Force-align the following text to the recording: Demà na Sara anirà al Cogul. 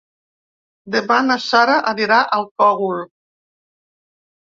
Demà 0.95 1.19
na 1.27 1.37
Sara 1.49 1.77
anirà 1.93 2.19
al 2.41 2.51
Cogul. 2.65 3.01